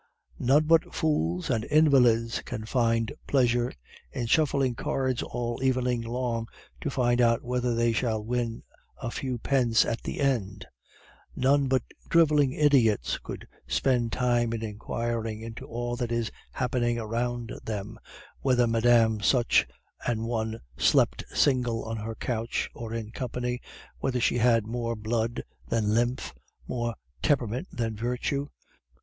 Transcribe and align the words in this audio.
"'None 0.39 0.63
but 0.63 0.95
fools 0.95 1.51
and 1.51 1.63
invalids 1.65 2.41
can 2.41 2.65
find 2.65 3.11
pleasure 3.27 3.71
in 4.11 4.25
shuffling 4.25 4.73
cards 4.73 5.21
all 5.21 5.61
evening 5.61 6.01
long 6.01 6.47
to 6.81 6.89
find 6.89 7.21
out 7.21 7.43
whether 7.43 7.75
they 7.75 7.91
shall 7.93 8.23
win 8.25 8.63
a 8.99 9.11
few 9.11 9.37
pence 9.37 9.85
at 9.85 10.01
the 10.01 10.19
end. 10.19 10.65
None 11.35 11.67
but 11.67 11.83
driveling 12.09 12.51
idiots 12.51 13.19
could 13.19 13.47
spend 13.67 14.11
time 14.11 14.53
in 14.53 14.63
inquiring 14.63 15.39
into 15.41 15.67
all 15.67 15.95
that 15.97 16.11
is 16.11 16.31
happening 16.53 16.97
around 16.97 17.53
them, 17.63 17.99
whether 18.39 18.65
Madame 18.65 19.21
Such 19.21 19.67
an 20.07 20.23
One 20.23 20.61
slept 20.77 21.23
single 21.29 21.85
on 21.85 21.97
her 21.97 22.15
couch 22.15 22.71
or 22.73 22.91
in 22.91 23.11
company, 23.11 23.61
whether 23.99 24.19
she 24.19 24.39
has 24.39 24.63
more 24.63 24.95
blood 24.95 25.43
than 25.69 25.93
lymph, 25.93 26.33
more 26.67 26.95
temperament 27.21 27.67
than 27.71 27.95
virtue. 27.95 28.47